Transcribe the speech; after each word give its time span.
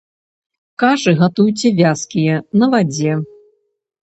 Кашы 0.83 1.11
гатуйце 1.19 1.67
вязкія, 1.81 2.41
на 2.63 2.71
вадзе. 2.73 3.13